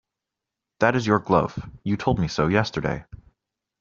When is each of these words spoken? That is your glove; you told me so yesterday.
That 0.79 0.95
is 0.95 1.05
your 1.05 1.19
glove; 1.19 1.59
you 1.83 1.95
told 1.95 2.17
me 2.17 2.27
so 2.27 2.47
yesterday. 2.47 3.05